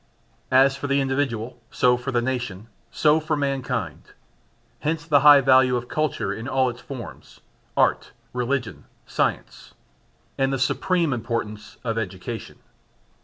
As 0.49 0.75
for 0.75 0.87
the 0.87 0.99
individual, 0.99 1.61
so 1.69 1.95
for 1.95 2.11
the 2.11 2.23
nation, 2.23 2.65
so 2.89 3.19
for 3.19 3.35
mankind. 3.37 4.13
Hence 4.79 5.05
the 5.05 5.19
high 5.19 5.41
value 5.41 5.75
of 5.75 5.87
culture 5.89 6.33
in 6.33 6.47
all 6.47 6.71
its 6.71 6.81
forms 6.81 7.39
(art, 7.77 8.11
religion, 8.33 8.85
science) 9.05 9.75
and 10.39 10.51
the 10.51 10.57
supreme 10.57 11.13
importance 11.13 11.77
of 11.83 11.99
education. 11.99 12.57